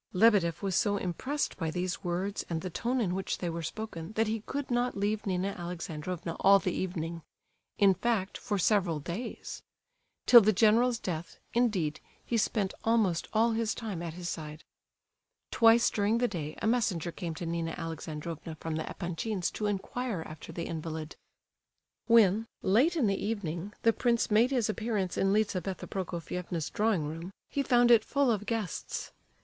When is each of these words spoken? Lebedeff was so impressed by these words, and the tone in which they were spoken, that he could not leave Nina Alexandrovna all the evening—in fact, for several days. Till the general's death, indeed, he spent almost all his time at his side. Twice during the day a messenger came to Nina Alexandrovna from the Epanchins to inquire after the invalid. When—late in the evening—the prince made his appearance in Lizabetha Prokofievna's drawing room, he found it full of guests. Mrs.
Lebedeff 0.13 0.63
was 0.63 0.75
so 0.75 0.97
impressed 0.97 1.57
by 1.57 1.69
these 1.69 2.03
words, 2.03 2.43
and 2.49 2.61
the 2.61 2.71
tone 2.71 2.99
in 2.99 3.13
which 3.13 3.37
they 3.37 3.51
were 3.51 3.61
spoken, 3.61 4.13
that 4.13 4.25
he 4.25 4.39
could 4.47 4.71
not 4.71 4.97
leave 4.97 5.27
Nina 5.27 5.49
Alexandrovna 5.55 6.37
all 6.39 6.57
the 6.57 6.73
evening—in 6.73 7.93
fact, 7.93 8.35
for 8.35 8.57
several 8.57 8.99
days. 8.99 9.61
Till 10.25 10.41
the 10.41 10.53
general's 10.53 10.97
death, 10.97 11.37
indeed, 11.53 11.99
he 12.25 12.35
spent 12.35 12.73
almost 12.83 13.27
all 13.31 13.51
his 13.51 13.75
time 13.75 14.01
at 14.01 14.15
his 14.15 14.27
side. 14.27 14.63
Twice 15.51 15.87
during 15.91 16.17
the 16.17 16.27
day 16.27 16.57
a 16.63 16.65
messenger 16.65 17.11
came 17.11 17.35
to 17.35 17.45
Nina 17.45 17.75
Alexandrovna 17.77 18.55
from 18.59 18.77
the 18.77 18.89
Epanchins 18.89 19.51
to 19.51 19.67
inquire 19.67 20.23
after 20.25 20.51
the 20.51 20.65
invalid. 20.65 21.15
When—late 22.07 22.95
in 22.95 23.05
the 23.05 23.23
evening—the 23.23 23.93
prince 23.93 24.31
made 24.31 24.49
his 24.49 24.67
appearance 24.67 25.15
in 25.15 25.31
Lizabetha 25.31 25.85
Prokofievna's 25.85 26.71
drawing 26.71 27.03
room, 27.07 27.29
he 27.51 27.61
found 27.61 27.91
it 27.91 28.03
full 28.03 28.31
of 28.31 28.47
guests. 28.47 29.11
Mrs. 29.11 29.21